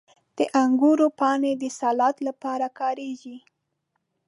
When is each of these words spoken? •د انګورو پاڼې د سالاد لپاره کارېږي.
•د 0.37 0.39
انګورو 0.63 1.07
پاڼې 1.19 1.51
د 1.61 1.63
سالاد 1.79 2.15
لپاره 2.27 2.67
کارېږي. 2.79 3.37